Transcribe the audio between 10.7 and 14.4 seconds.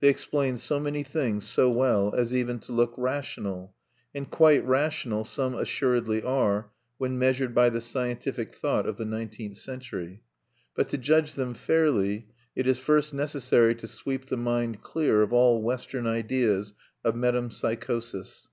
But to judge them fairly, it is first necessary to sweep the